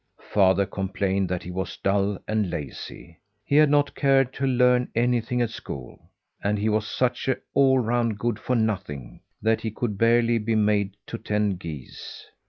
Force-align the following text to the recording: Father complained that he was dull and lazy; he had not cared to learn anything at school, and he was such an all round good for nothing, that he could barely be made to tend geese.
Father 0.33 0.65
complained 0.65 1.29
that 1.29 1.43
he 1.43 1.51
was 1.51 1.77
dull 1.77 2.17
and 2.27 2.49
lazy; 2.49 3.19
he 3.45 3.55
had 3.57 3.69
not 3.69 3.93
cared 3.93 4.33
to 4.33 4.47
learn 4.47 4.89
anything 4.95 5.43
at 5.43 5.51
school, 5.51 6.09
and 6.43 6.57
he 6.57 6.69
was 6.69 6.87
such 6.87 7.27
an 7.27 7.35
all 7.53 7.77
round 7.77 8.17
good 8.17 8.39
for 8.39 8.55
nothing, 8.55 9.21
that 9.43 9.61
he 9.61 9.69
could 9.69 9.99
barely 9.99 10.39
be 10.39 10.55
made 10.55 10.97
to 11.05 11.19
tend 11.19 11.59
geese. 11.59 12.25